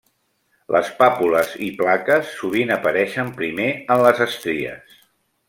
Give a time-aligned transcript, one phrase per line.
[0.75, 4.99] Les pàpules i plaques sovint apareixen primer en les estries.